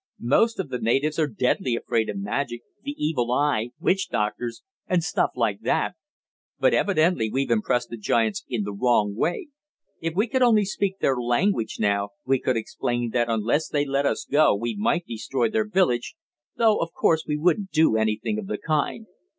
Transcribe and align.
Most 0.25 0.59
of 0.59 0.69
the 0.69 0.79
natives 0.79 1.19
are 1.19 1.27
deadly 1.27 1.75
afraid 1.75 2.09
of 2.09 2.17
magic, 2.17 2.63
the 2.83 2.95
evil 2.97 3.31
eye, 3.31 3.69
witch 3.79 4.09
doctors, 4.09 4.63
and 4.87 5.03
stuff 5.03 5.29
like 5.35 5.59
that. 5.61 5.93
But 6.59 6.73
evidently 6.73 7.29
we've 7.31 7.51
impressed 7.51 7.89
the 7.89 7.97
giants 7.97 8.43
in 8.49 8.63
the 8.63 8.73
wrong 8.73 9.15
way. 9.15 9.49
If 10.01 10.15
we 10.15 10.25
could 10.25 10.41
only 10.41 10.65
speak 10.65 10.97
their 10.97 11.17
language 11.21 11.75
now, 11.79 12.13
we 12.25 12.39
could 12.39 12.57
explain 12.57 13.11
that 13.11 13.29
unless 13.29 13.67
they 13.69 13.85
let 13.85 14.07
us 14.07 14.25
go 14.27 14.55
we 14.55 14.75
might 14.75 15.05
destroy 15.05 15.51
their 15.51 15.69
village, 15.69 16.15
though 16.57 16.77
of 16.79 16.93
course 16.93 17.23
we 17.27 17.37
wouldn't 17.37 17.69
do 17.69 17.95
anything 17.95 18.39
of 18.39 18.47
the 18.47 18.57
kind. 18.57 19.05